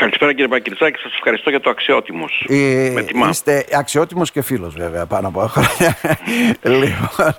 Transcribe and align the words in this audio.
Καλησπέρα 0.00 0.30
κύριε 0.30 0.46
Μπακυρτζάκη, 0.46 0.98
σας 0.98 1.12
ευχαριστώ 1.14 1.50
για 1.50 1.60
το 1.60 1.70
αξιότιμος. 1.70 2.46
Ε, 2.48 2.90
Με 2.94 3.02
τιμά. 3.02 3.28
Είστε 3.28 3.64
αξιότιμος 3.72 4.30
και 4.30 4.42
φίλος 4.42 4.74
βέβαια 4.74 5.06
πάνω 5.06 5.28
από 5.28 5.40
χρόνια. 5.40 5.96
λοιπόν, 6.78 7.34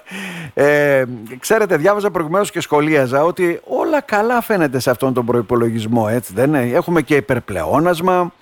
ε, 0.54 1.04
ξέρετε, 1.40 1.78
διάβαζα 1.78 2.12
προηγουμένως 2.12 2.52
και 2.52 2.62
σχολίαζα 2.62 3.24
ότι 3.24 3.60
όλα 3.64 4.02
καλά 4.02 4.42
φαίνεται 4.42 4.80
σε 4.80 4.90
αυτόν 4.90 5.14
τον 5.14 5.26
προϋπολογισμό, 5.26 6.08
έτσι 6.10 6.34
δεν 6.34 6.54
είναι; 6.54 6.76
Έχουμε 6.76 7.02
και 7.02 7.16
υπερπλεόνασμα, 7.16 8.34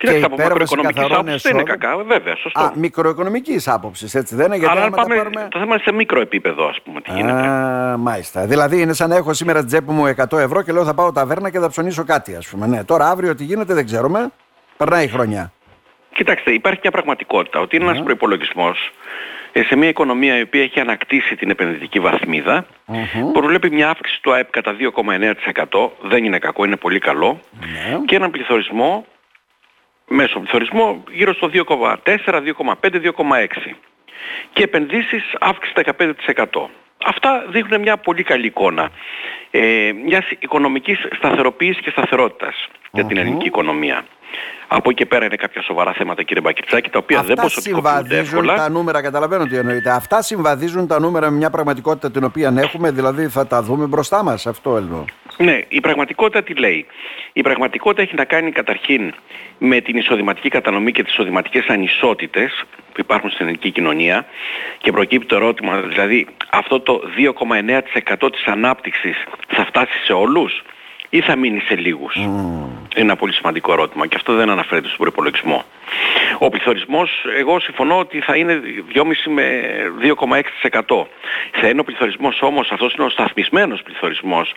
Κοιτάξτε, 0.00 0.24
από 0.24 0.36
μακροοικονομικής 0.36 1.04
άποψης 1.04 1.42
δεν 1.42 1.54
είναι 1.54 1.62
κακά, 1.62 1.96
βέβαια, 1.96 2.36
σωστό. 2.36 2.60
Α, 2.60 2.72
μικροοικονομικής 2.74 3.68
άποψης, 3.68 4.14
έτσι 4.14 4.34
δεν 4.34 4.46
είναι. 4.46 4.56
Γιατί 4.56 4.78
Αλλά 4.78 4.90
πάμε, 4.90 5.14
πάρουμε... 5.14 5.48
το 5.50 5.58
θέμα 5.58 5.74
είναι 5.74 5.82
σε 5.84 5.92
μικρό 5.92 6.20
επίπεδο, 6.20 6.66
ας 6.66 6.80
πούμε, 6.84 7.00
τι 7.00 7.10
γίνεται. 7.12 7.48
Α, 7.48 7.96
μάλιστα. 7.96 8.46
Δηλαδή 8.46 8.80
είναι 8.80 8.92
σαν 8.92 9.08
να 9.08 9.16
έχω 9.16 9.32
σήμερα 9.32 9.64
τσέπη 9.64 9.92
μου 9.92 10.14
100 10.30 10.38
ευρώ 10.38 10.62
και 10.62 10.72
λέω 10.72 10.84
θα 10.84 10.94
πάω 10.94 11.12
ταβέρνα 11.12 11.50
και 11.50 11.58
θα 11.58 11.68
ψωνίσω 11.68 12.04
κάτι, 12.04 12.34
ας 12.34 12.48
πούμε. 12.48 12.66
Ναι, 12.66 12.84
τώρα 12.84 13.08
αύριο 13.08 13.34
τι 13.34 13.44
γίνεται 13.44 13.74
δεν 13.74 13.84
ξέρουμε. 13.84 14.30
Περνάει 14.76 15.04
η 15.04 15.08
χρονιά. 15.08 15.52
Κοιτάξτε, 16.14 16.52
υπάρχει 16.52 16.80
μια 16.82 16.90
πραγματικότητα 16.90 17.60
ότι 17.60 17.76
είναι 17.76 17.84
ένας 17.84 18.02
προϋπολογισμός 18.02 18.92
ε, 19.52 19.62
σε 19.62 19.76
μια 19.76 19.88
οικονομία 19.88 20.38
η 20.38 20.42
οποία 20.42 20.62
έχει 20.62 20.80
ανακτήσει 20.80 21.36
την 21.36 21.50
επενδυτική 21.50 22.00
βαθμίδα, 22.00 22.66
mm-hmm. 22.88 23.32
προβλέπει 23.32 23.70
μια 23.70 23.88
αύξηση 23.88 24.22
του 24.22 24.32
ΑΕΠ 24.32 24.50
κατά 24.50 24.76
2,9%, 25.70 25.90
δεν 26.02 26.24
είναι 26.24 26.38
κακό, 26.38 26.64
είναι 26.64 26.76
πολύ 26.76 26.98
καλό, 26.98 27.40
ναι. 27.60 27.98
και 28.06 28.16
έναν 28.16 28.30
πληθωρισμό 28.30 29.06
μέσω 30.12 30.38
πληθωρισμό 30.38 31.04
γύρω 31.10 31.34
στο 31.34 31.50
2,4, 31.52 31.96
2,5, 32.04 32.76
2,6 32.80 33.74
και 34.52 34.62
επενδύσεις 34.62 35.22
αύξηση 35.40 35.74
15%. 35.74 36.68
Αυτά 37.04 37.44
δείχνουν 37.48 37.80
μια 37.80 37.96
πολύ 37.96 38.22
καλή 38.22 38.46
εικόνα 38.46 38.90
ε, 39.50 39.92
μιας 40.04 40.24
οικονομικής 40.38 40.98
σταθεροποίησης 41.16 41.82
και 41.82 41.90
σταθερότητας 41.90 42.68
για 42.92 43.04
την 43.04 43.16
ελληνική 43.16 43.46
οικονομία. 43.46 44.04
Από 44.72 44.90
εκεί 44.90 44.98
και 44.98 45.06
πέρα 45.06 45.24
είναι 45.24 45.36
κάποια 45.36 45.62
σοβαρά 45.62 45.92
θέματα 45.92 46.22
κύριε 46.22 46.42
Μπακυρτσάκη 46.42 46.90
τα 46.90 46.98
οποία 46.98 47.18
Αυτά 47.18 47.34
δεν 47.34 47.48
συμβαδίζουν 47.48 48.24
εύκολα. 48.24 48.54
τα 48.54 48.70
νούμερα, 48.70 49.02
καταλαβαίνω 49.02 49.46
τι 49.46 49.56
εννοείται. 49.56 49.90
Αυτά 49.90 50.22
συμβαδίζουν 50.22 50.86
τα 50.86 51.00
νούμερα 51.00 51.30
με 51.30 51.36
μια 51.36 51.50
πραγματικότητα 51.50 52.10
την 52.10 52.24
οποία 52.24 52.54
έχουμε, 52.56 52.90
δηλαδή 52.90 53.28
θα 53.28 53.46
τα 53.46 53.62
δούμε 53.62 53.86
μπροστά 53.86 54.22
μας. 54.22 54.46
Αυτό 54.46 54.76
εννοώ. 54.76 55.04
Ναι, 55.36 55.60
η 55.68 55.80
πραγματικότητα 55.80 56.42
τι 56.42 56.54
λέει; 56.54 56.86
Η 57.32 57.42
πραγματικότητα 57.42 58.02
έχει 58.02 58.14
να 58.14 58.24
κάνει 58.24 58.50
καταρχήν 58.52 59.14
με 59.58 59.80
την 59.80 59.96
εισοδηματική 59.96 60.48
κατανομή 60.48 60.92
και 60.92 61.02
τις 61.02 61.12
εισοδηματικές 61.12 61.66
ανισότητες 61.66 62.64
που 62.92 63.00
υπάρχουν 63.00 63.30
στην 63.30 63.44
ελληνική 63.44 63.70
κοινωνία 63.70 64.26
και 64.78 64.92
προκύπτει 64.92 65.26
το 65.26 65.34
ερώτημα, 65.36 65.80
δηλαδή 65.80 66.26
αυτό 66.50 66.80
το 66.80 67.00
2,9% 67.16 68.30
της 68.32 68.44
ανάπτυξης 68.44 69.24
θα 69.48 69.64
φτάσει 69.64 70.04
σε 70.04 70.12
όλους; 70.12 70.62
Ή 71.10 71.20
θα 71.20 71.36
μείνει 71.36 71.60
σε 71.60 71.76
λίγους. 71.76 72.14
Mm. 72.16 72.70
Είναι 72.96 73.10
ένα 73.10 73.16
πολύ 73.16 73.32
σημαντικό 73.32 73.72
ερώτημα 73.72 74.06
και 74.06 74.16
αυτό 74.16 74.34
δεν 74.34 74.50
αναφέρεται 74.50 74.86
στον 74.86 74.98
προπολογισμό. 74.98 75.64
Ο 76.38 76.48
πληθωρισμός, 76.48 77.10
εγώ 77.38 77.60
συμφωνώ 77.60 77.98
ότι 77.98 78.20
θα 78.20 78.36
είναι 78.36 78.60
2,5 78.94 79.30
με 79.30 79.62
2,6%. 80.00 81.06
Θα 81.52 81.68
είναι 81.68 81.80
ο 81.80 81.84
πληθωρισμός 81.84 82.42
όμως, 82.42 82.70
αυτός 82.70 82.94
είναι 82.94 83.06
ο 83.06 83.08
σταθμισμένος 83.08 83.82
πληθωρισμός 83.82 84.54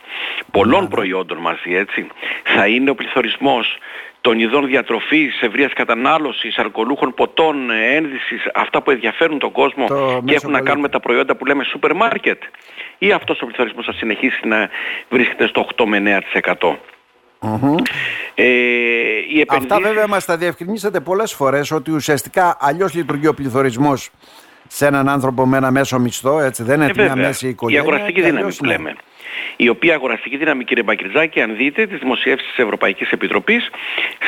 πολλών 0.52 0.88
προϊόντων 0.88 1.38
μαζί 1.38 1.76
έτσι. 1.76 2.08
Θα 2.44 2.68
είναι 2.68 2.90
ο 2.90 2.96
πληθωρισμός 2.96 3.78
των 4.24 4.40
ειδών 4.40 4.66
διατροφής, 4.66 5.42
ευρείας 5.42 5.74
κατανάλωσης, 5.74 6.58
αλκοολούχων 6.58 7.14
ποτών, 7.14 7.70
ένδυσης, 7.70 8.48
αυτά 8.54 8.82
που 8.82 8.92
ενδιαφέρουν 8.92 9.40
τον 9.40 9.52
κόσμο 9.52 9.88
και 10.26 10.34
έχουν 10.34 10.52
να 10.52 10.62
κάνουν 10.62 10.82
με 10.82 10.90
τα 10.90 11.00
προϊόντα 11.00 11.36
που 11.36 11.46
λέμε 11.46 11.64
σούπερ 11.64 11.96
μάρκετ. 11.96 12.42
Ή 12.98 13.12
αυτός 13.12 13.42
ο 13.42 13.46
πληθωρισμός 13.46 13.86
θα 13.86 13.94
συνεχίσει 13.94 14.48
να 14.48 14.70
βρίσκεται 15.10 15.48
στο 15.48 15.68
8 15.76 15.86
με 15.86 16.22
9%. 16.34 16.42
Mm-hmm. 17.42 17.76
Ε, 18.36 18.44
επενδύσεις... 19.42 19.46
Αυτά 19.48 19.80
βέβαια 19.80 20.08
μας 20.08 20.26
τα 20.26 20.38
διευκρινίσατε 20.38 21.00
πολλές 21.00 21.34
φορές 21.34 21.72
ότι 21.72 21.92
ουσιαστικά 21.92 22.58
αλλιώς 22.60 22.94
λειτουργεί 22.94 23.28
ο 23.28 23.34
πληθωρισμός 23.34 24.10
σε 24.76 24.86
έναν 24.86 25.10
άνθρωπο 25.10 25.46
με 25.46 25.58
ένα 25.58 25.72
μέσο 25.72 26.00
μισθό, 26.00 26.40
έτσι 26.40 26.64
δεν 26.64 26.82
είναι 26.82 26.92
ε, 26.96 27.04
μια 27.04 27.16
μέση 27.16 27.48
οικογένεια. 27.48 27.84
Η 27.84 27.88
αγοραστική 27.88 28.22
δύναμη 28.22 28.54
που 28.54 28.66
λέμε 28.66 28.96
η 29.56 29.70
οποία 29.70 29.94
αγοραστική 29.94 30.38
δύναμη 30.38 30.64
κύριε 30.64 30.84
Μπακριτζάκη 30.84 31.42
αν 31.42 31.56
δείτε 31.56 31.88
τις 31.88 32.00
δημοσιεύσεις 32.00 32.48
της 32.48 32.58
Ευρωπαϊκής 32.64 33.12
Επιτροπής 33.12 33.70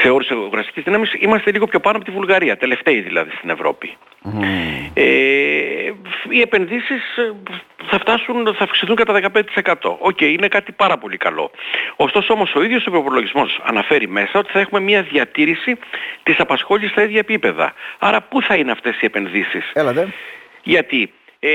σε 0.01 0.09
όρους 0.09 0.31
αγοραστικής 0.31 0.83
δύναμης 0.83 1.13
είμαστε 1.19 1.51
λίγο 1.51 1.65
πιο 1.67 1.79
πάνω 1.79 1.97
από 1.97 2.05
τη 2.05 2.11
Βουλγαρία, 2.11 2.57
τελευταίοι 2.57 3.01
δηλαδή 3.01 3.31
στην 3.37 3.49
Ευρώπη. 3.49 3.97
Mm. 4.25 4.43
Ε, 4.93 5.03
οι 6.29 6.41
επενδύσεις 6.41 7.17
ε, 7.17 7.33
θα 7.89 7.99
φτάσουν, 7.99 8.55
θα 8.57 8.63
αυξηθούν 8.63 8.95
κατά 8.95 9.19
15%. 9.63 9.73
Οκ, 9.81 10.17
okay, 10.19 10.21
είναι 10.21 10.47
κάτι 10.47 10.71
πάρα 10.71 10.97
πολύ 10.97 11.17
καλό. 11.17 11.51
Ωστόσο 11.95 12.33
όμως 12.33 12.55
ο 12.55 12.63
ίδιος 12.63 12.87
ο 12.87 12.91
προπολογισμός 12.91 13.59
αναφέρει 13.63 14.07
μέσα 14.07 14.39
ότι 14.39 14.51
θα 14.51 14.59
έχουμε 14.59 14.79
μια 14.79 15.01
διατήρηση 15.01 15.77
της 16.23 16.39
απασχόλησης 16.39 16.91
στα 16.91 17.03
ίδια 17.03 17.19
επίπεδα. 17.19 17.73
Άρα 17.99 18.21
πού 18.21 18.41
θα 18.41 18.55
είναι 18.55 18.71
αυτές 18.71 19.01
οι 19.01 19.05
επενδύσεις; 19.05 19.71
Έλατε. 19.73 20.13
Γιατί 20.65 21.13
ε, 21.39 21.49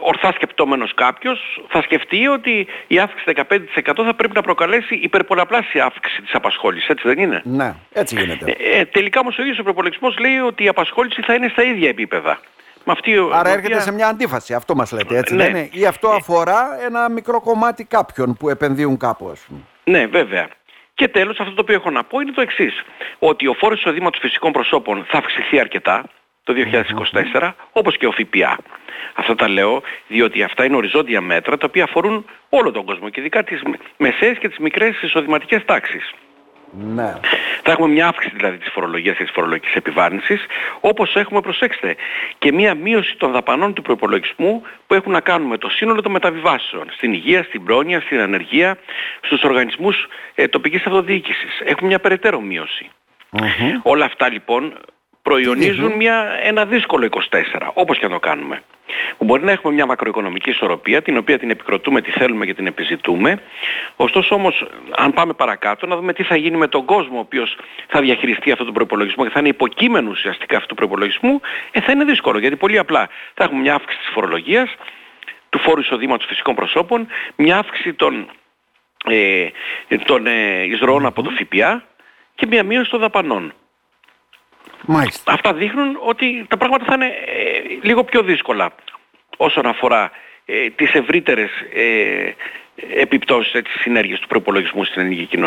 ορθά 0.00 0.32
σκεπτόμενος 0.32 0.94
κάποιος 0.94 1.62
θα 1.68 1.82
σκεφτεί 1.82 2.28
ότι 2.28 2.66
η 2.86 2.98
αύξηση 2.98 3.32
15% 3.34 4.04
θα 4.04 4.14
πρέπει 4.14 4.34
να 4.34 4.42
προκαλέσει 4.42 4.94
υπερπολλαπλάσια 4.94 5.84
αύξηση 5.84 6.22
της 6.22 6.34
απασχόλησης, 6.34 6.88
έτσι 6.88 7.08
δεν 7.08 7.18
είναι; 7.18 7.42
Ναι, 7.44 7.74
έτσι 7.92 8.20
γίνεται. 8.20 8.56
Ε, 8.58 8.78
ε 8.78 8.84
τελικά 8.84 9.20
όμως 9.20 9.38
ο 9.38 9.42
ίδιος 9.42 9.58
ο 9.58 9.62
προπολογισμός 9.62 10.18
λέει 10.18 10.38
ότι 10.38 10.64
η 10.64 10.68
απασχόληση 10.68 11.22
θα 11.22 11.34
είναι 11.34 11.48
στα 11.48 11.62
ίδια 11.62 11.88
επίπεδα. 11.88 12.40
Με 12.84 12.92
αυτή, 12.92 13.12
Άρα 13.32 13.50
έρχεται 13.50 13.80
σε 13.80 13.92
μια 13.92 14.06
αντίφαση, 14.08 14.54
αυτό 14.54 14.74
μας 14.74 14.92
λέτε, 14.92 15.18
έτσι 15.18 15.34
ναι. 15.34 15.42
δεν 15.42 15.56
είναι; 15.56 15.68
Ή 15.72 15.86
αυτό 15.86 16.08
αφορά 16.08 16.78
ένα 16.84 17.10
μικρό 17.10 17.40
κομμάτι 17.40 17.84
κάποιων 17.84 18.36
που 18.36 18.48
επενδύουν 18.48 18.96
κάπου, 18.96 19.28
ας 19.28 19.40
πούμε; 19.40 19.60
Ναι, 19.84 20.06
βέβαια. 20.06 20.48
Και 20.94 21.08
τέλος 21.08 21.40
αυτό 21.40 21.54
το 21.54 21.60
οποίο 21.60 21.74
έχω 21.74 21.90
να 21.90 22.04
πω 22.04 22.20
είναι 22.20 22.32
το 22.32 22.40
εξής. 22.40 22.82
Ότι 23.18 23.46
ο 23.46 23.54
φόρος 23.54 23.78
εισοδήματος 23.78 24.20
φυσικών 24.20 24.52
προσώπων 24.52 25.06
θα 25.08 25.18
αυξηθεί 25.18 25.60
αρκετά 25.60 26.04
το 26.44 26.54
2024, 27.32 27.52
όπως 27.72 27.96
και 27.96 28.06
ο 28.06 28.12
ΦΠΑ. 28.12 28.58
Αυτά 29.14 29.34
τα 29.34 29.48
λέω 29.48 29.82
διότι 30.08 30.42
αυτά 30.42 30.64
είναι 30.64 30.76
οριζόντια 30.76 31.20
μέτρα 31.20 31.56
τα 31.56 31.66
οποία 31.68 31.84
αφορούν 31.84 32.24
όλο 32.48 32.70
τον 32.70 32.84
κόσμο 32.84 33.08
και 33.08 33.20
ειδικά 33.20 33.44
τις 33.44 33.62
μεσαίες 33.96 34.38
και 34.38 34.48
τις 34.48 34.58
μικρές 34.58 35.02
εισοδηματικές 35.02 35.64
τάξεις. 35.64 36.12
Ναι. 36.72 37.14
Θα 37.62 37.72
έχουμε 37.72 37.88
μια 37.88 38.06
αύξηση 38.06 38.36
δηλαδή 38.36 38.56
της 38.56 38.70
φορολογίας 38.72 39.16
και 39.16 39.22
της 39.22 39.32
φορολογικής 39.32 39.74
επιβάρυνσης, 39.74 40.46
όπως 40.80 41.16
έχουμε, 41.16 41.40
προσέξτε, 41.40 41.96
και 42.38 42.52
μια 42.52 42.74
μείωση 42.74 43.16
των 43.16 43.32
δαπανών 43.32 43.74
του 43.74 43.82
προϋπολογισμού 43.82 44.62
που 44.86 44.94
έχουν 44.94 45.12
να 45.12 45.20
κάνουν 45.20 45.48
με 45.48 45.58
το 45.58 45.68
σύνολο 45.68 46.02
των 46.02 46.12
μεταβιβάσεων, 46.12 46.86
στην 46.90 47.12
υγεία, 47.12 47.42
στην 47.42 47.64
πρόνοια, 47.64 48.00
στην 48.00 48.20
ανεργία, 48.20 48.78
στους 49.20 49.42
οργανισμούς 49.42 50.06
ε, 50.34 50.48
τοπικής 50.48 50.86
αυτοδιοίκησης. 50.86 51.60
Έχουμε 51.64 51.88
μια 51.88 52.00
περαιτέρω 52.00 52.40
Όλα 53.82 54.04
αυτά 54.04 54.28
λοιπόν 54.28 54.74
προϊονίζουν 55.22 55.92
μια, 55.92 56.38
ένα 56.42 56.64
δύσκολο 56.64 57.08
24, 57.10 57.70
όπως 57.74 57.98
και 57.98 58.06
να 58.06 58.12
το 58.12 58.18
κάνουμε. 58.18 58.62
Που 59.18 59.24
μπορεί 59.24 59.44
να 59.44 59.52
έχουμε 59.52 59.74
μια 59.74 59.86
μακροοικονομική 59.86 60.50
ισορροπία, 60.50 61.02
την 61.02 61.16
οποία 61.16 61.38
την 61.38 61.50
επικροτούμε, 61.50 62.00
τη 62.00 62.10
θέλουμε 62.10 62.46
και 62.46 62.54
την 62.54 62.66
επιζητούμε. 62.66 63.42
Ωστόσο 63.96 64.34
όμως, 64.34 64.66
αν 64.90 65.12
πάμε 65.12 65.32
παρακάτω, 65.32 65.86
να 65.86 65.96
δούμε 65.96 66.12
τι 66.12 66.22
θα 66.22 66.36
γίνει 66.36 66.56
με 66.56 66.68
τον 66.68 66.84
κόσμο 66.84 67.16
ο 67.16 67.20
οποίος 67.20 67.56
θα 67.88 68.00
διαχειριστεί 68.00 68.52
αυτό 68.52 68.64
τον 68.64 68.74
προπολογισμό 68.74 69.24
και 69.24 69.30
θα 69.30 69.38
είναι 69.38 69.48
υποκείμενο 69.48 70.10
ουσιαστικά 70.10 70.56
αυτού 70.56 70.68
του 70.68 70.74
προπολογισμού, 70.74 71.40
ε, 71.70 71.80
θα 71.80 71.92
είναι 71.92 72.04
δύσκολο. 72.04 72.38
Γιατί 72.38 72.56
πολύ 72.56 72.78
απλά 72.78 73.08
θα 73.34 73.44
έχουμε 73.44 73.60
μια 73.60 73.74
αύξηση 73.74 74.00
της 74.00 74.10
φορολογίας, 74.12 74.74
του 75.48 75.58
φόρου 75.58 75.80
εισοδήματος 75.80 76.26
φυσικών 76.26 76.54
προσώπων, 76.54 77.06
μια 77.36 77.58
αύξηση 77.58 77.92
των, 77.94 78.30
ε, 79.04 79.46
των 80.04 80.26
ε, 80.26 80.62
εισρωών 80.62 81.06
από 81.06 81.22
το 81.22 81.30
ΦΠΑ 81.30 81.84
και 82.34 82.46
μια 82.46 82.62
μείωση 82.62 82.90
των 82.90 83.00
δαπανών. 83.00 83.52
Μάλιστα. 84.86 85.32
Αυτά 85.32 85.52
δείχνουν 85.52 85.98
ότι 86.06 86.46
τα 86.48 86.56
πράγματα 86.56 86.84
θα 86.84 86.94
είναι 86.94 87.06
ε, 87.06 87.78
λίγο 87.82 88.04
πιο 88.04 88.22
δύσκολα 88.22 88.72
όσον 89.36 89.66
αφορά 89.66 90.10
ε, 90.44 90.70
τις 90.70 90.94
ευρύτερες 90.94 91.50
ε, 91.74 92.34
επιπτώσεις 93.00 93.52
της 93.52 93.80
συνέργειας 93.80 94.20
του 94.20 94.26
προπολογισμού 94.28 94.84
στην 94.84 95.02
ελληνική 95.02 95.38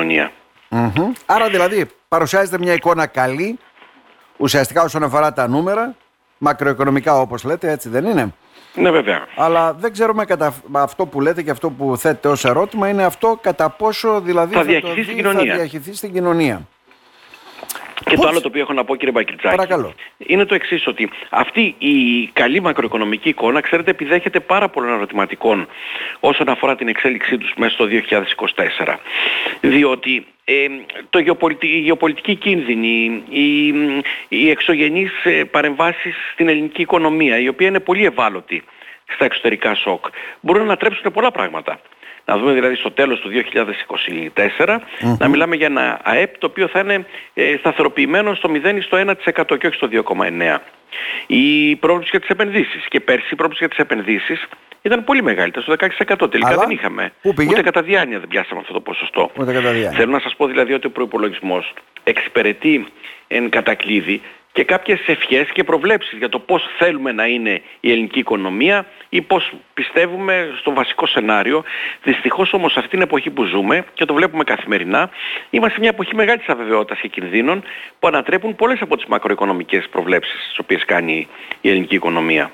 Άρα 1.25 1.49
δηλαδή 1.49 1.85
παρουσιάζεται 2.07 2.57
μια 2.57 2.73
εικόνα 2.73 3.07
καλή 3.07 3.59
ουσιαστικά 4.38 4.83
όσον 4.83 5.03
αφορά 5.03 5.33
τα 5.33 5.47
νούμερα 5.47 5.95
μακροοικονομικά 6.38 7.19
όπως 7.19 7.44
λέτε 7.44 7.71
έτσι 7.71 7.89
δεν 7.89 8.06
είναι; 8.06 8.33
Ναι 8.74 8.91
βέβαια. 8.91 9.27
Αλλά 9.36 9.74
δεν 9.74 9.91
ξέρουμε 9.91 10.25
κατά 10.25 10.53
αυτό 10.71 11.06
που 11.06 11.21
λέτε 11.21 11.41
και 11.41 11.51
αυτό 11.51 11.69
που 11.69 11.97
θέτετε 11.97 12.27
ως 12.27 12.45
ερώτημα 12.45 12.89
είναι 12.89 13.03
αυτό 13.03 13.39
κατά 13.41 13.69
πόσο 13.69 14.21
δηλαδή 14.21 14.53
θα, 14.53 14.63
θα, 14.63 14.65
θα 14.65 15.44
διαχειριστεί 15.56 15.95
στην 15.95 16.13
κοινωνία. 16.13 16.68
Και 18.05 18.15
το 18.15 18.27
άλλο 18.27 18.41
το 18.41 18.47
οποίο 18.47 18.61
έχω 18.61 18.73
να 18.73 18.83
πω 18.83 18.95
κύριε 18.95 19.11
Μπακυρτσάκη 19.11 19.55
Παρακαλώ. 19.55 19.94
είναι 20.17 20.45
το 20.45 20.55
εξής 20.55 20.88
ότι 20.88 21.09
αυτή 21.29 21.75
η 21.77 22.27
καλή 22.33 22.61
μακροοικονομική 22.61 23.29
εικόνα 23.29 23.61
ξέρετε 23.61 23.91
επιδέχεται 23.91 24.39
πάρα 24.39 24.69
πολλών 24.69 24.94
ερωτηματικών 24.94 25.67
όσον 26.19 26.50
αφορά 26.50 26.75
την 26.75 26.88
εξέλιξή 26.88 27.38
τους 27.38 27.53
μέσα 27.57 27.73
στο 27.73 27.85
2024. 28.85 28.95
Διότι 29.61 30.25
ε, 30.45 30.67
το 31.09 31.19
γεωπολιτική, 31.19 31.73
η 31.73 31.79
γεωπολιτική 31.79 32.35
κίνδυνη, 32.35 33.23
οι, 33.29 33.67
οι 34.27 34.50
εξωγενείς 34.50 35.11
ε, 35.23 35.44
παρεμβάσεις 35.44 36.15
στην 36.33 36.50
ελληνική 36.50 36.81
οικονομία 36.81 37.39
η 37.39 37.47
οποία 37.47 37.67
είναι 37.67 37.79
πολύ 37.79 38.05
ευάλωτη 38.05 38.63
στα 39.13 39.25
εξωτερικά 39.25 39.75
σοκ 39.75 40.05
μπορούν 40.41 40.65
να 40.65 40.77
τρέψουν 40.77 41.11
πολλά 41.11 41.31
πράγματα. 41.31 41.79
Να 42.25 42.38
δούμε 42.38 42.54
δηλαδή 42.54 42.75
στο 42.75 42.92
τέλος 42.92 43.20
του 43.20 43.30
2024 44.58 44.78
να 45.18 45.28
μιλάμε 45.28 45.56
για 45.56 45.66
ένα 45.66 46.00
ΑΕΠ 46.04 46.38
το 46.38 46.48
οποίο 46.48 46.68
θα 46.68 46.80
είναι 46.80 47.06
ε, 47.34 47.56
σταθεροποιημένο 47.60 48.34
στο 48.34 48.50
0 48.54 48.75
ή 48.75 48.81
στο 48.81 48.98
1% 48.98 49.58
και 49.60 49.68
όχι 49.68 49.75
στο 49.75 49.90
2,9%. 49.92 50.58
Η 51.28 51.75
πρόβληση 51.75 52.10
για 52.12 52.20
τις 52.20 52.30
επενδύσεις 52.30 52.86
και 52.88 53.00
πέρσι 53.00 53.28
η 53.31 53.36
πρόβληση 53.36 53.60
για 53.66 53.70
τις 53.70 53.78
επενδύσεις 53.78 54.48
ήταν 54.81 55.04
πολύ 55.04 55.24
μεγάλη, 55.24 55.48
ήταν 55.48 55.64
στο 55.64 55.74
16%. 55.74 56.31
Τελικά 56.31 56.48
Αλλά, 56.48 56.58
δεν 56.58 56.70
είχαμε. 56.70 57.14
πού 57.22 57.34
πήγε; 57.34 57.50
Ούτε 57.50 57.62
κατά 57.62 57.81
διάνοια 57.81 58.20
δεν 58.20 58.28
πιάσαμε 58.28 58.60
αυτό 58.60 58.74
το 58.74 58.80
ποσοστό. 58.80 59.31
Ούτε 59.38 59.54
κατά 59.54 59.72
διάνοια. 59.72 59.92
Θέλω 59.92 60.12
να 60.12 60.20
σας 60.20 60.36
πω 60.36 60.48
δηλαδή 60.48 60.74
ότι 60.74 60.88
ο 60.88 60.90
προϋπολογισμός 60.90 61.74
εξυπηρετεί 62.04 62.88
εν 63.28 63.50
κατακλείδη 63.50 64.22
και 64.53 64.63
κάποιες 64.63 65.00
ευχές 65.05 65.50
και 65.53 65.63
προβλέψεις 65.63 66.17
για 66.17 66.29
το 66.29 66.39
πώς 66.39 66.63
θέλουμε 66.77 67.11
να 67.11 67.25
είναι 67.25 67.61
η 67.79 67.91
ελληνική 67.91 68.19
οικονομία 68.19 68.85
ή 69.09 69.21
πώς 69.21 69.51
πιστεύουμε 69.73 70.50
στο 70.59 70.73
βασικό 70.73 71.05
σενάριο. 71.07 71.63
Δυστυχώς 72.03 72.53
όμως 72.53 72.77
αυτή 72.77 72.89
την 72.89 73.01
εποχή 73.01 73.29
που 73.29 73.44
ζούμε 73.44 73.85
και 73.94 74.05
το 74.05 74.13
βλέπουμε 74.13 74.44
καθημερινά, 74.44 75.09
είμαστε 75.50 75.73
σε 75.73 75.79
μια 75.79 75.89
εποχή 75.89 76.15
μεγάλης 76.15 76.47
αβεβαιότητας 76.47 77.00
και 77.00 77.07
κινδύνων 77.07 77.63
που 78.00 78.07
ανατρέπουν 78.07 78.55
πολλές 78.55 78.81
από 78.81 78.95
τις 78.95 79.05
μακροοικονομικές 79.05 79.88
προβλέψεις 79.91 80.47
τις 80.47 80.59
οποίες 80.59 80.85
κάνει 80.85 81.27
η 81.61 81.69
ελληνική 81.69 81.95
οικονομία. 81.95 82.51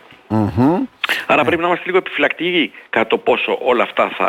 Άρα 1.27 1.43
πρέπει 1.43 1.61
να 1.61 1.67
είμαστε 1.67 1.85
λίγο 1.85 1.97
επιφυλακτικοί 1.97 2.71
κατά 2.89 3.07
το 3.07 3.17
πόσο 3.17 3.57
όλα 3.61 3.83
αυτά 3.83 4.09
θα... 4.17 4.25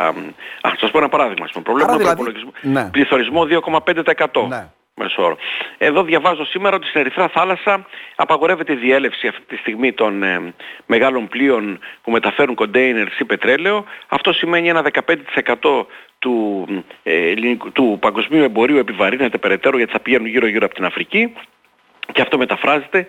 Α, 0.61 0.72
σας 0.81 0.90
πω 0.90 0.99
ένα 0.99 1.08
παράδειγμα. 1.08 1.44
Ας 1.44 1.50
πούμε. 1.50 1.64
Προβλέπουμε 1.64 1.96
Άρα 2.05 2.14
δηλαδή... 2.14 2.40
δηλαδή- 2.62 2.84
ναι. 2.84 2.90
πληθωρισμό 2.90 3.46
2,5%. 3.50 4.49
Ναι. 4.49 4.69
Μέσο 5.02 5.23
όρο. 5.25 5.37
Εδώ 5.79 6.02
διαβάζω 6.02 6.44
σήμερα 6.44 6.76
ότι 6.76 6.87
στην 6.87 7.00
Ερυθρά 7.00 7.29
Θάλασσα 7.29 7.87
απαγορεύεται 8.17 8.73
η 8.73 8.76
διέλευση 8.76 9.26
αυτή 9.26 9.43
τη 9.49 9.56
στιγμή 9.56 9.93
των 9.93 10.23
ε, 10.23 10.55
μεγάλων 10.87 11.29
πλοίων 11.29 11.79
που 12.02 12.11
μεταφέρουν 12.11 12.55
κοντέινερς 12.55 13.19
ή 13.19 13.25
πετρέλαιο. 13.25 13.85
Αυτό 14.08 14.32
σημαίνει 14.32 14.69
ένα 14.69 14.82
15% 14.82 15.87
του, 16.19 16.67
ε, 17.02 17.31
ελληνικού- 17.31 17.73
του 17.73 17.97
παγκοσμίου 18.00 18.43
εμπορίου 18.43 18.79
επιβαρύνεται 18.79 19.38
περαιτέρω 19.38 19.76
γιατί 19.76 19.93
θα 19.93 20.00
πηγαίνουν 20.00 20.26
γύρω-γύρω 20.26 20.64
από 20.67 20.75
την 20.75 20.85
Αφρική. 20.85 21.32
Και 22.12 22.20
αυτό 22.20 22.38
μεταφράζεται 22.38 23.06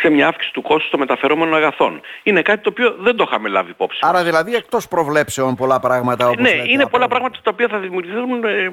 σε 0.00 0.10
μια 0.10 0.26
αύξηση 0.28 0.52
του 0.52 0.62
κόστου 0.62 0.90
των 0.90 1.00
μεταφερόμενων 1.00 1.54
αγαθών. 1.54 2.00
Είναι 2.22 2.42
κάτι 2.42 2.62
το 2.62 2.68
οποίο 2.72 2.96
δεν 2.98 3.16
το 3.16 3.24
είχαμε 3.28 3.48
λάβει 3.48 3.70
υπόψη. 3.70 3.98
μας. 4.02 4.10
Άρα 4.14 4.24
δηλαδή 4.24 4.54
εκτός 4.54 4.88
προβλέψεων 4.88 5.54
πολλά 5.54 5.80
πράγματα 5.80 6.28
όπως 6.28 6.40
Ναι, 6.42 6.54
λέτε, 6.54 6.68
είναι 6.70 6.82
από- 6.82 6.90
πολλά 6.90 7.08
πράγματα 7.08 7.38
τα 7.42 7.50
οποία 7.52 7.68
θα 7.68 7.78
δημιουργηθούν, 7.78 8.44
ε, 8.44 8.70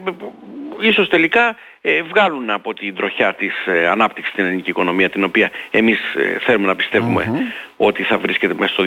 ίσως 0.81 1.10
τελικά 1.10 1.56
ε, 1.81 2.01
βγάλουν 2.01 2.50
από 2.50 2.74
την 2.74 2.95
τροχιά 2.95 3.33
της 3.33 3.54
ε, 3.66 3.88
ανάπτυξης 3.88 4.31
στην 4.33 4.45
ελληνική 4.45 4.69
οικονομία, 4.69 5.10
την 5.10 5.24
οποία 5.24 5.51
εμείς 5.72 6.00
ε, 6.16 6.39
θέλουμε 6.39 6.68
να 6.68 6.75
πιστευουμε 6.75 7.51
ότι 7.78 8.04
θα 8.04 8.18
βρίσκεται 8.18 8.54
μέσα 8.60 8.74
στο 8.74 8.83
2024. 8.83 8.86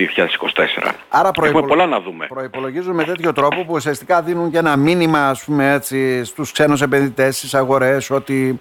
Άρα 1.08 1.28
Έχουμε 1.28 1.30
προϋπολο- 1.32 1.66
πολλά 1.66 1.86
να 1.86 2.00
δούμε. 2.00 2.26
προϋπολογίζουν 2.26 2.94
με 2.94 3.04
τέτοιο 3.04 3.32
τρόπο 3.32 3.56
που 3.64 3.72
ουσιαστικά 3.74 4.22
δίνουν 4.22 4.50
και 4.50 4.58
ένα 4.58 4.76
μήνυμα 4.76 5.28
ας 5.28 5.44
πούμε 5.44 5.72
έτσι 5.72 6.24
στους 6.24 6.52
ξένους 6.52 6.82
επενδυτές 6.82 7.36
στις 7.36 7.54
αγορές 7.54 8.10
ότι 8.10 8.60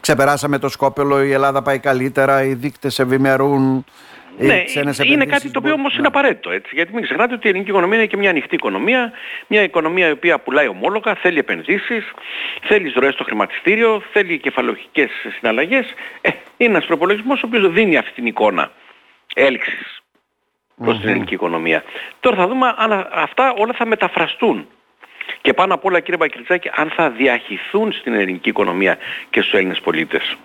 ξεπεράσαμε 0.00 0.58
το 0.58 0.68
σκόπελο, 0.68 1.22
η 1.22 1.32
Ελλάδα 1.32 1.62
πάει 1.62 1.78
καλύτερα, 1.78 2.44
οι 2.44 2.54
δείκτες 2.54 2.98
ευημερούν, 2.98 3.76
οι 3.76 3.84
Ναι, 4.38 4.64
ξένες 4.64 4.98
είναι 4.98 5.06
επενδύσεις 5.14 5.32
κάτι 5.32 5.50
το 5.50 5.58
οποίο 5.58 5.60
μπορούν- 5.60 5.78
όμως 5.78 5.92
Ναι. 5.92 5.98
είναι 5.98 6.06
απαραίτητο 6.06 6.50
έτσι. 6.50 6.70
Γιατί 6.74 6.92
μην 6.94 7.02
ξεχνάτε 7.02 7.34
ότι 7.34 7.46
η 7.46 7.50
ελληνική 7.50 7.70
οικονομία 7.70 7.96
είναι 7.96 8.06
και 8.06 8.16
μια 8.16 8.30
ανοιχτή 8.30 8.54
οικονομία, 8.54 9.12
μια 9.46 9.62
οικονομία 9.62 10.08
η 10.08 10.10
οποία 10.10 10.38
πουλάει 10.38 10.68
ομόλογα, 10.68 11.14
θέλει 11.14 11.38
επενδύσεις, 11.38 12.04
θέλει 12.62 12.92
ροές 12.96 13.14
στο 13.14 13.24
χρηματιστήριο, 13.24 14.02
θέλει 14.12 14.38
κεφαλαιοχικές 14.38 15.10
συναλλαγές. 15.38 15.86
Ε, 16.20 16.28
είναι 16.56 16.70
ένας 16.70 16.86
προπολογισμός 16.86 17.42
ο 17.42 17.46
οποίος 17.46 17.72
δίνει 17.72 17.96
αυτή 17.96 18.12
την 18.12 18.26
εικόνα 18.26 18.70
έλξης 19.34 20.02
προς 20.84 20.98
την 21.00 21.08
ελληνική 21.08 21.34
οικονομία. 21.34 21.82
Τώρα 22.20 22.36
θα 22.36 22.46
δούμε 22.48 22.74
αν 22.76 22.92
α- 22.92 23.08
αυτά 23.12 23.52
όλα 23.58 23.72
θα 23.72 23.86
μεταφραστούν. 23.86 24.66
Και 25.40 25.52
πάνω 25.52 25.74
απ' 25.74 25.84
όλα 25.84 26.00
κύριε 26.00 26.16
Μπακριτζάκη, 26.16 26.70
αν 26.74 26.90
θα 26.96 27.10
διαχυθούν 27.10 27.92
στην 27.92 28.14
ελληνική 28.14 28.48
οικονομία 28.48 28.98
και 29.30 29.40
στους 29.40 29.52
Έλληνες 29.52 29.80
πολίτες. 29.80 30.36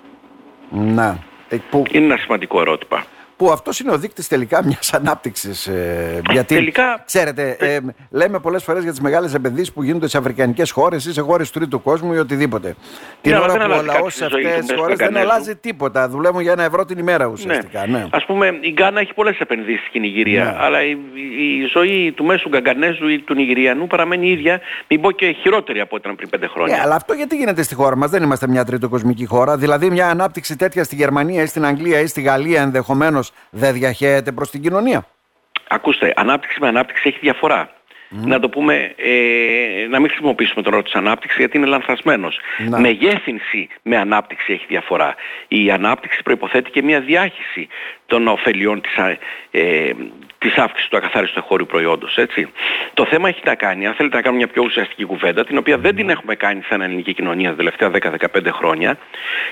Να. 0.69 1.19
Ε, 1.49 1.57
Που, 1.69 1.83
Είναι 1.91 2.05
ένα 2.05 2.17
σημαντικό 2.17 2.61
ερώτημα. 2.61 3.03
Που 3.37 3.51
αυτός 3.51 3.79
είναι 3.79 3.91
ο 3.91 3.97
δείκτης 3.97 4.27
τελικά 4.27 4.63
μιας 4.65 4.93
ανάπτυξης. 4.93 5.67
Ε, 5.67 6.21
γιατί, 6.31 6.55
Τελικά- 6.55 7.03
ξέρετε, 7.05 7.57
ε, 7.59 7.77
λέμε 8.09 8.39
πολλές 8.39 8.63
φορές 8.63 8.81
για 8.83 8.91
τις 8.91 8.99
μεγάλες 9.01 9.33
επενδύσεις 9.33 9.71
που 9.73 9.83
γίνονται 9.83 10.07
σε 10.07 10.17
αφρικανικές 10.17 10.71
χώρες 10.71 11.05
ή 11.05 11.13
σε 11.13 11.21
χώρες 11.21 11.51
τρίτου 11.51 11.81
κόσμου 11.81 12.13
ή 12.13 12.17
οτιδήποτε. 12.17 12.75
Την 13.21 13.33
αλλά 13.33 13.43
ώρα 13.43 13.53
δεν 13.53 13.61
που 13.61 13.71
ο 13.71 13.73
αλλάζει 13.73 13.85
λαός 13.87 13.99
κάτι 14.01 14.11
σε 14.15 14.23
στη 14.23 14.33
ζωή 14.33 14.43
αυτές 14.45 14.55
του 14.59 14.59
τις 14.59 14.69
μέσα 14.69 14.81
χώρες 14.81 14.97
δεν 14.97 15.07
Αφρικανέζου. 15.07 15.33
αλλάζει 15.35 15.55
τίποτα. 15.55 16.09
Δουλεύουν 16.09 16.41
για 16.41 16.51
ένα 16.51 16.63
ευρώ 16.63 16.85
την 16.85 16.97
ημέρα 16.97 17.25
ουσιαστικά. 17.25 17.87
Ναι. 17.87 18.05
Ας 18.11 18.25
πούμε 18.25 18.57
η 18.61 18.69
Γκάνα 18.71 18.99
έχει 18.99 19.13
πολλές 19.13 19.39
επενδύσεις 19.39 19.87
στην 19.87 20.03
Ιγυρία, 20.03 20.43
Ναι. 20.43 20.55
αλλά 20.59 20.83
η, 20.83 20.89
η- 20.89 21.63
η 21.63 21.65
ζωή 21.73 22.11
του 22.15 22.23
μέσου 22.23 22.49
Γκαγκανέζου 22.49 23.07
ή 23.07 23.19
του 23.19 23.33
Νιγηριανού 23.33 23.87
παραμένει 23.87 24.29
ίδια, 24.29 24.59
μην 24.87 25.01
πω 25.01 25.11
και 25.11 25.31
χειρότερη 25.41 25.79
από 25.79 25.95
ό,τι 25.95 26.03
ήταν 26.05 26.15
πριν 26.15 26.29
πέντε 26.29 26.47
χρόνια. 26.47 26.75
Ε, 26.75 26.79
αλλά 26.79 26.95
αυτό 26.95 27.13
γιατί 27.13 27.35
γίνεται 27.35 27.61
στη 27.63 27.75
χώρα 27.75 27.95
μας, 27.95 28.09
δεν 28.09 28.23
είμαστε 28.23 28.47
μια 28.47 28.65
τριτοκοσμική 28.65 29.25
χώρα. 29.25 29.57
Δηλαδή, 29.57 29.89
μια 29.89 30.07
ανάπτυξη 30.09 30.55
τέτοια 30.55 30.83
στη 30.83 30.95
Γερμανία 30.95 31.41
ή 31.41 31.45
στην 31.45 31.65
Αγγλία 31.65 31.99
ή 31.99 32.07
στη 32.07 32.21
Γαλλία 32.21 32.61
ενδεχομένως 32.61 33.26
δεν 33.49 33.73
διαχέεται 33.73 34.31
προς 34.31 34.49
την 34.49 34.61
κοινωνία. 34.61 35.07
Ακούστε, 35.67 36.13
ανάπτυξη 36.15 36.59
με 36.59 36.67
ανάπτυξη 36.67 37.07
έχει 37.07 37.19
διαφορά. 37.19 37.76
Να 38.09 38.39
το 38.39 38.49
πούμε, 38.49 38.93
ε, 38.95 39.87
να 39.89 39.99
μην 39.99 40.09
χρησιμοποιήσουμε 40.09 40.61
τον 40.61 40.73
όρο 40.73 40.83
της 40.83 40.93
ανάπτυξης 40.93 41.39
γιατί 41.39 41.57
είναι 41.57 41.65
λανθασμένος. 41.65 42.39
Να. 42.69 42.79
Μεγέθυνση 42.79 43.67
με 43.81 43.97
ανάπτυξη 43.97 44.53
έχει 44.53 44.65
διαφορά. 44.67 45.15
Η 45.47 45.71
ανάπτυξη 45.71 46.23
προϋποθέτει 46.23 46.69
και 46.69 46.83
μια 46.83 46.99
διάχυση 46.99 47.67
των 48.05 48.27
ωφελιών 48.27 48.81
της, 48.81 48.97
α- 48.97 49.17
ε, 49.51 49.91
της 50.37 50.55
αύξησης 50.55 50.89
του 50.89 50.97
ακαθάριστου 50.97 51.39
εγχώριου 51.39 51.65
προϊόντος. 51.65 52.17
Έτσι. 52.17 52.47
Το 52.93 53.05
θέμα 53.05 53.29
έχει 53.29 53.41
να 53.45 53.55
κάνει, 53.55 53.87
αν 53.87 53.93
θέλετε 53.93 54.15
να 54.15 54.21
κάνουμε 54.21 54.43
μια 54.43 54.53
πιο 54.53 54.63
ουσιαστική 54.63 55.03
κουβέντα, 55.03 55.45
την 55.45 55.57
οποία 55.57 55.77
δεν 55.77 55.95
την 55.95 56.09
έχουμε 56.09 56.35
κάνει 56.35 56.61
σαν 56.69 56.81
ελληνική 56.81 57.13
κοινωνία 57.13 57.49
τα 57.49 57.55
τελευταία 57.55 57.89
10-15 57.89 58.51
χρόνια, 58.51 58.97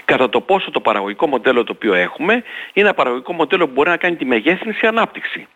κατά 0.05 0.29
το 0.29 0.41
πόσο 0.41 0.71
το 0.71 0.79
παραγωγικό 0.79 1.27
μοντέλο 1.27 1.63
το 1.63 1.71
οποίο 1.75 1.93
έχουμε 1.93 2.33
είναι 2.33 2.43
ένα 2.87 2.93
παραγωγικό 2.93 3.33
μοντέλο 3.33 3.65
που 3.67 3.73
μπορεί 3.73 3.89
να 3.89 3.97
κάνει 3.97 4.15
τη 4.15 4.25
μεγέθυνση 4.25 4.87
ανάπτυξη. 4.87 5.47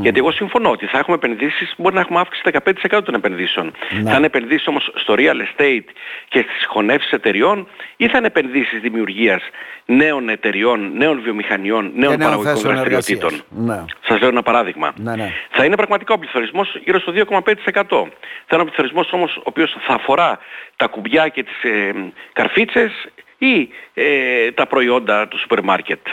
Γιατί 0.00 0.18
εγώ 0.18 0.30
συμφωνώ 0.30 0.70
ότι 0.70 0.86
θα 0.86 0.98
έχουμε 0.98 1.16
επενδύσεις, 1.16 1.74
μπορεί 1.76 1.94
να 1.94 2.00
έχουμε 2.00 2.20
αύξηση 2.20 2.50
15% 2.90 3.00
των 3.04 3.14
επενδύσεων. 3.14 3.72
Ναι. 4.02 4.10
Θα 4.10 4.16
είναι 4.16 4.26
επενδύσεις 4.26 4.66
όμως 4.66 4.92
στο 4.94 5.14
real 5.16 5.60
estate 5.60 5.84
και 6.28 6.46
στις 6.48 6.66
χωνεύσεις 6.66 7.12
εταιριών 7.12 7.68
ή 7.96 8.08
θα 8.08 8.18
είναι 8.18 8.26
επενδύσεις 8.26 8.80
δημιουργίας 8.80 9.42
νέων 9.84 10.28
εταιριών, 10.28 10.92
νέων 10.96 11.20
βιομηχανιών, 11.20 11.92
νέων 11.94 11.94
νέων 11.94 12.16
παραγωγικών 12.16 12.54
θέσεων 12.54 12.74
δραστηριοτήτων. 12.74 13.32
εργασίας. 13.32 13.66
Ναι. 13.66 13.84
Σας 14.06 14.20
λέω 14.20 14.28
ένα 14.28 14.42
παράδειγμα. 14.42 14.92
Ναι, 14.96 15.16
ναι. 15.16 15.32
Θα 15.50 15.64
είναι 15.64 15.76
πραγματικά 15.76 16.14
ο 16.14 16.18
πληθωρισμός 16.18 16.76
γύρω 16.84 17.00
στο 17.00 17.12
2,5%. 17.12 18.08
Θα 18.46 18.52
είναι 18.52 18.62
ο 18.62 18.64
πληθωρισμός 18.64 19.12
όμως 19.12 19.36
ο 19.36 19.42
οποίος 19.44 19.76
θα 19.86 19.94
αφορά 19.94 20.38
τα 20.76 20.86
κουμπιά 20.86 21.28
και 21.28 21.42
τις 21.42 21.62
ε, 21.62 21.94
καρφίτσες 22.32 22.92
ή 23.38 23.68
ε, 23.94 24.50
τα 24.52 24.66
προϊόντα 24.66 25.28
του 25.28 25.38
σούπερ 25.38 25.62
μάρκετ. 25.62 26.06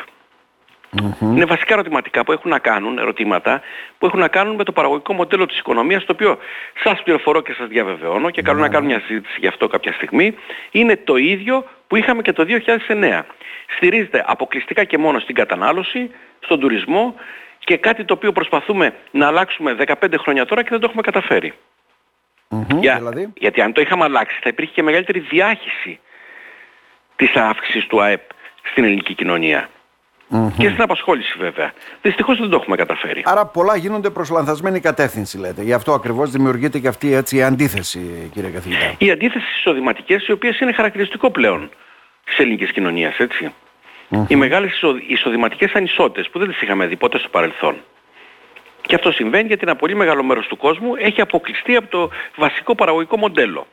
Είναι 1.22 1.46
βασικά 1.46 1.74
ερωτηματικά 1.74 2.24
που 2.24 2.32
έχουν 2.32 2.52
να 2.52 2.60
κάνουν, 2.60 2.98
ερωτήματα 2.98 3.62
που 3.98 4.06
έχουν 4.06 4.20
να 4.20 4.28
κάνουν 4.28 4.56
με 4.56 4.64
το 4.64 4.72
παραγωγικό 4.72 5.14
μοντέλο 5.14 5.46
της 5.46 5.60
οικονομίας, 5.60 6.06
το 6.06 6.12
οποίο 6.12 6.38
σας 6.84 7.04
πληροφορώ 7.04 7.42
και 7.42 7.54
σας 7.54 7.68
διαβεβαιώνω 7.68 8.30
και 8.30 8.42
καλό 8.42 8.60
να 8.60 8.70
κάνουμε 8.70 8.92
μια 8.94 9.04
συζήτηση 9.08 9.38
γι' 9.40 9.48
αυτό 9.48 9.68
κάποια 9.68 9.94
στιγμή, 9.94 10.36
είναι 10.72 10.98
το 10.98 11.16
ίδιο 11.16 11.66
που 11.88 11.96
είχαμε 11.96 12.22
και 12.22 12.34
το 12.34 12.44
2009. 12.44 13.26
Στηρίζεται 13.76 14.24
αποκλειστικά 14.28 14.84
και 14.84 14.98
μόνο 14.98 15.20
στην 15.20 15.36
κατανάλωση, 15.36 16.12
στον 16.40 16.60
τουρισμό 16.60 17.16
και 17.60 17.78
κάτι 17.78 18.06
το 18.06 18.14
οποίο 18.14 18.32
προσπαθούμε 18.32 18.94
να 19.12 19.28
αλλάξουμε 19.28 19.76
15 19.88 19.94
χρόνια 20.18 20.46
τώρα 20.46 20.62
και 20.64 20.70
δεν 20.70 20.80
το 20.80 20.86
έχουμε 20.86 21.02
καταφέρει. 21.02 21.54
Μμμ, 22.50 22.80
Για- 22.80 22.96
δηλαδή; 22.96 23.34
Γιατί 23.38 23.62
αν 23.62 23.74
το 23.74 23.82
είχαμε 23.82 24.04
αλλάξει 24.04 24.40
θα 24.42 24.50
υπήρχε 24.50 24.72
και 24.74 24.84
μεγαλύτερη 24.84 25.20
διάχυση 25.20 26.00
της 27.16 27.36
αύξησης 27.36 27.88
του 27.88 28.02
ΑΕΠ 28.02 28.22
στην 28.64 28.84
ελληνική 28.84 29.14
κοινωνία. 29.14 29.70
Και 30.58 30.70
στην 30.70 30.82
απασχόληση 30.82 31.38
βέβαια. 31.38 31.74
Δυστυχώς 32.02 32.40
δεν 32.40 32.50
το 32.50 32.56
έχουμε 32.56 32.76
καταφέρει. 32.76 33.22
Άρα 33.26 33.46
πολλά 33.46 33.76
γίνονται 33.76 34.10
προς 34.10 34.30
λανθασμένη 34.30 34.80
κατεύθυνση, 34.80 35.38
λέτε. 35.38 35.62
Γι' 35.64 35.74
αυτό 35.74 35.94
ακριβώς 35.94 36.30
δημιουργείται 36.32 36.80
και 36.80 36.88
αυτή 36.88 37.14
έτσι, 37.14 37.38
η 37.38 37.44
αντίθεση, 37.44 38.30
κύριε 38.34 38.50
καθηγητά. 38.50 38.94
Οι 38.98 39.12
αντίθεσεις 39.12 39.58
εισοδηματικές 39.58 40.28
οι 40.28 40.32
οποίες 40.32 40.60
είναι 40.60 40.74
χαρακτηριστικό 40.74 41.30
πλέον 41.32 41.70
της 42.26 42.38
ελληνικής 42.38 42.72
κοινωνίας, 42.72 43.18
έτσι. 43.18 43.54
Οι 44.28 44.36
μεγάλες 44.36 44.72
εισο- 44.74 45.02
εισοδηματικές 45.08 45.74
ανισότητες 45.74 46.30
που 46.30 46.40
δεν 46.40 46.48
τις 46.48 46.62
είχαμε 46.62 46.86
δει 46.86 46.96
ποτέ 46.96 47.20
στο 47.20 47.30
παρελθόν. 47.30 47.76
Και 48.82 48.96
αυτό 48.96 49.12
συμβαίνει 49.12 49.48
γιατί 49.48 49.62
ένα 49.66 49.76
πολύ 49.76 49.96
μεγάλο 49.96 50.24
μέρος 50.24 50.48
του 50.48 50.58
κόσμου 50.58 50.96
έχει 50.96 51.22
αποκλειστεί 51.22 51.76
από 51.76 51.88
το 51.88 52.10
βασικό 52.36 52.76
παραγωγικό 52.76 53.18
μοντέλο. 53.18 53.68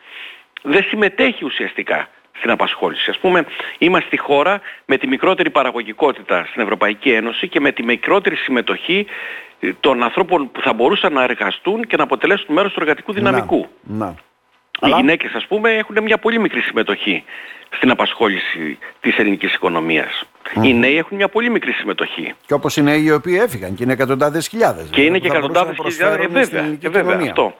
Δεν 0.62 0.82
συμμετέχει 0.82 1.44
ουσιαστικά 1.44 2.08
στην 2.38 2.50
απασχόληση. 2.50 3.10
Ας 3.10 3.18
πούμε, 3.18 3.44
είμαστε 3.78 4.08
η 4.10 4.16
χώρα 4.18 4.60
με 4.84 4.96
τη 4.96 5.06
μικρότερη 5.06 5.50
παραγωγικότητα 5.50 6.46
στην 6.50 6.62
Ευρωπαϊκή 6.62 7.10
Ένωση 7.12 7.48
και 7.48 7.60
με 7.60 7.72
τη 7.72 7.82
μικρότερη 7.82 8.36
συμμετοχή 8.36 9.06
ε, 9.60 9.72
των 9.80 10.02
ανθρώπων 10.02 10.50
που 10.52 10.60
θα 10.60 10.72
μπορούσαν 10.72 11.12
να 11.12 11.22
εργαστούν 11.22 11.86
και 11.86 11.96
να 11.96 12.02
αποτελέσουν 12.02 12.54
μέρος 12.54 12.72
του 12.72 12.80
εργατικού 12.80 13.12
δυναμικού. 13.12 13.66
Να. 13.82 14.04
να. 14.04 14.14
Οι 14.74 14.78
Αλλά- 14.80 14.96
γυναίκες 14.96 15.32
ας 15.34 15.46
πούμε 15.46 15.70
έχουν 15.70 16.02
μια 16.02 16.18
πολύ 16.18 16.38
μικρή 16.38 16.60
συμμετοχή 16.60 17.24
στην 17.70 17.90
απασχόληση 17.90 18.78
της 19.00 19.18
ελληνικής 19.18 19.54
οικονομίας. 19.54 20.22
Οι 20.62 20.74
νέοι 20.74 20.98
έχουν 20.98 21.16
μια 21.16 21.28
πολύ 21.28 21.50
μικρή 21.50 21.72
συμμετοχή. 21.72 22.34
Και 22.46 22.54
όπως 22.54 22.76
είναι 22.76 22.94
οι 22.96 23.10
οποίοι 23.10 23.38
έφυγαν 23.42 23.74
και 23.74 23.82
είναι 23.82 23.92
εκατοντάδες 23.92 24.48
χιλιάδες. 24.48 24.88
Και 24.90 25.02
είναι 25.02 25.18
και 25.18 25.26
εκατοντάδες 25.26 25.76
χιλιάδες, 25.82 26.24
ε, 26.24 26.28
βέβαια, 26.28 26.76
ε, 26.82 26.88
βέβαια 26.88 27.18
αυτό. 27.20 27.54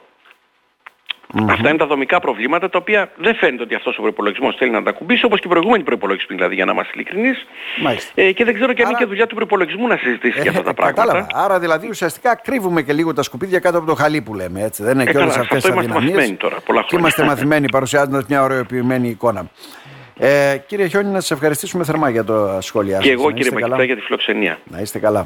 Αυτά 1.49 1.69
είναι 1.69 1.77
τα 1.77 1.85
δομικά 1.85 2.19
προβλήματα 2.19 2.69
τα 2.69 2.77
οποία 2.77 3.11
δεν 3.17 3.35
φαίνεται 3.35 3.63
ότι 3.63 3.75
αυτός 3.75 3.97
ο 3.97 4.01
προϋπολογισμός 4.01 4.55
θέλει 4.55 4.71
να 4.71 4.83
τα 4.83 4.91
κουμπίσει 4.91 5.25
όπως 5.25 5.39
και 5.39 5.47
οι 5.47 5.49
προηγούμενοι 5.49 5.83
προϋπολογισμοί 5.83 6.35
δηλαδή 6.35 6.55
για 6.55 6.65
να 6.65 6.71
είμαστε 6.71 6.91
ειλικρινείς. 6.95 7.45
Ε, 8.15 8.31
και 8.31 8.45
δεν 8.45 8.53
ξέρω 8.53 8.73
και 8.73 8.81
αν 8.81 8.89
είναι 8.89 8.97
και 8.97 9.05
δουλειά 9.05 9.27
του 9.27 9.35
προϋπολογισμού 9.35 9.87
να 9.87 9.97
συζητήσει 9.97 10.41
για 10.41 10.49
αυτά 10.49 10.63
τα 10.63 10.73
πράγματα. 10.73 11.01
Κατάλαβα. 11.01 11.27
Άρα 11.33 11.59
δηλαδή 11.59 11.87
ουσιαστικά 11.87 12.35
κρύβουμε 12.35 12.81
και 12.81 12.93
λίγο 12.93 13.13
τα 13.13 13.23
σκουπίδια 13.23 13.59
κάτω 13.59 13.77
από 13.77 13.87
το 13.87 13.95
χαλί 13.95 14.21
που 14.21 14.33
λέμε. 14.33 14.61
Έτσι. 14.63 14.83
Δεν 14.83 14.93
είναι 14.93 15.09
ε, 15.09 15.11
και 15.11 15.17
όλες 15.17 15.37
αυτές 15.37 15.63
τις 15.63 15.71
αδυναμίες. 15.71 16.35
Τώρα, 16.37 16.57
πολλά 16.65 16.83
και 16.87 16.95
είμαστε 16.95 17.23
μαθημένοι 17.23 17.69
παρουσιάζοντας 17.69 18.25
μια 18.27 18.43
ωραιοποιημένη 18.43 19.09
εικόνα. 19.09 19.49
Ε, 20.17 20.57
κύριε 20.67 20.87
Χιόνι, 20.87 21.09
να 21.09 21.19
σας 21.19 21.31
ευχαριστήσουμε 21.31 21.83
θερμά 21.83 22.09
για 22.09 22.23
το 22.23 22.57
σχόλιο 22.61 22.97
Και 23.01 23.11
εγώ 23.11 23.31
κύριε 23.31 23.51
Μακητά 23.51 23.83
για 23.83 23.95
τη 23.95 24.01
φιλοξενία. 24.01 24.57
Να 24.63 24.79
είστε 24.79 24.99
καλά. 24.99 25.23